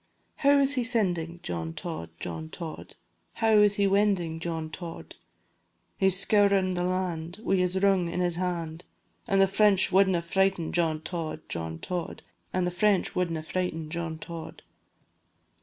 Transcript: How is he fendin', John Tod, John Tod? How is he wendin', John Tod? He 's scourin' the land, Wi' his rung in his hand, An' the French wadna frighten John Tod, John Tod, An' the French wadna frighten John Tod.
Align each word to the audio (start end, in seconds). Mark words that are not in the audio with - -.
How 0.37 0.57
is 0.57 0.73
he 0.73 0.83
fendin', 0.83 1.41
John 1.43 1.75
Tod, 1.75 2.09
John 2.19 2.49
Tod? 2.49 2.95
How 3.33 3.51
is 3.59 3.75
he 3.75 3.85
wendin', 3.85 4.39
John 4.39 4.71
Tod? 4.71 5.13
He 5.95 6.09
's 6.09 6.17
scourin' 6.19 6.73
the 6.73 6.81
land, 6.83 7.37
Wi' 7.43 7.57
his 7.57 7.79
rung 7.83 8.09
in 8.09 8.19
his 8.19 8.37
hand, 8.37 8.83
An' 9.27 9.37
the 9.37 9.45
French 9.45 9.91
wadna 9.91 10.23
frighten 10.23 10.73
John 10.73 11.01
Tod, 11.01 11.41
John 11.47 11.77
Tod, 11.77 12.23
An' 12.51 12.63
the 12.63 12.71
French 12.71 13.13
wadna 13.13 13.43
frighten 13.43 13.91
John 13.91 14.17
Tod. 14.17 14.63